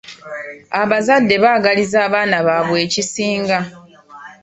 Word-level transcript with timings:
Abazadde 0.81 1.35
baagaliza 1.43 1.97
abaana 2.07 2.37
baabwe 2.47 2.77
ekisinga. 2.85 3.57